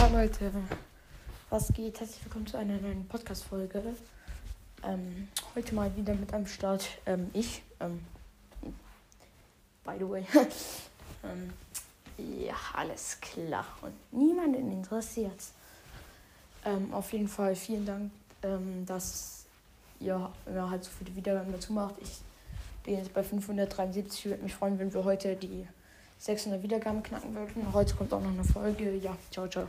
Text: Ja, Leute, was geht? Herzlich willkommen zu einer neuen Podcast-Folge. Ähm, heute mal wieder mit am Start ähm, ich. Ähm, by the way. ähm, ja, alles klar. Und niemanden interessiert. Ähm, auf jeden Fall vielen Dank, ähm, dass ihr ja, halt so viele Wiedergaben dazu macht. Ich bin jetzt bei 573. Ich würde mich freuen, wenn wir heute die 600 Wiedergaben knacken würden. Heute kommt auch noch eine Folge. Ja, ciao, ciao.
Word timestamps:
Ja, 0.00 0.06
Leute, 0.06 0.50
was 1.50 1.68
geht? 1.74 2.00
Herzlich 2.00 2.24
willkommen 2.24 2.46
zu 2.46 2.56
einer 2.56 2.78
neuen 2.78 3.06
Podcast-Folge. 3.06 3.82
Ähm, 4.82 5.28
heute 5.54 5.74
mal 5.74 5.94
wieder 5.94 6.14
mit 6.14 6.32
am 6.32 6.46
Start 6.46 6.88
ähm, 7.04 7.30
ich. 7.34 7.60
Ähm, 7.80 8.00
by 9.84 9.92
the 9.98 10.08
way. 10.08 10.24
ähm, 11.22 11.52
ja, 12.16 12.54
alles 12.72 13.18
klar. 13.20 13.66
Und 13.82 13.92
niemanden 14.18 14.72
interessiert. 14.72 15.42
Ähm, 16.64 16.94
auf 16.94 17.12
jeden 17.12 17.28
Fall 17.28 17.54
vielen 17.54 17.84
Dank, 17.84 18.10
ähm, 18.42 18.86
dass 18.86 19.44
ihr 20.00 20.32
ja, 20.46 20.70
halt 20.70 20.82
so 20.82 20.90
viele 20.98 21.14
Wiedergaben 21.14 21.52
dazu 21.52 21.74
macht. 21.74 21.96
Ich 22.00 22.20
bin 22.84 22.96
jetzt 22.96 23.12
bei 23.12 23.22
573. 23.22 24.18
Ich 24.18 24.30
würde 24.30 24.42
mich 24.44 24.54
freuen, 24.54 24.78
wenn 24.78 24.94
wir 24.94 25.04
heute 25.04 25.36
die 25.36 25.68
600 26.20 26.62
Wiedergaben 26.62 27.02
knacken 27.02 27.34
würden. 27.34 27.70
Heute 27.74 27.94
kommt 27.94 28.14
auch 28.14 28.22
noch 28.22 28.30
eine 28.30 28.44
Folge. 28.44 28.94
Ja, 28.96 29.14
ciao, 29.30 29.46
ciao. 29.46 29.66